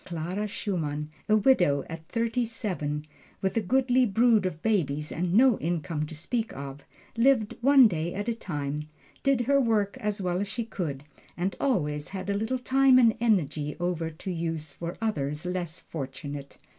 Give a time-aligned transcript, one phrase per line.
[0.03, 3.05] Clara Schumann, a widow at thirty seven,
[3.39, 6.83] with a goodly brood of babies, and no income to speak of,
[7.15, 8.87] lived one day at a time,
[9.21, 11.03] did her work as well as she could,
[11.37, 16.57] and always had a little time and energy over to use for others less fortunate.